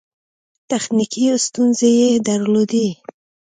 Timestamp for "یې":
1.99-2.09